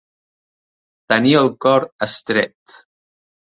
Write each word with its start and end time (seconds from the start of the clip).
Tenir 1.13 1.35
el 1.43 1.53
cor 1.67 1.87
estret. 2.09 2.83